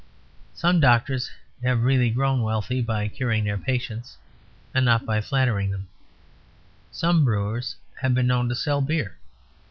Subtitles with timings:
[0.55, 1.29] Some doctors
[1.61, 4.17] have really grown wealthy by curing their patients
[4.73, 5.89] and not by flattering them;
[6.91, 9.19] some brewers have been known to sell beer.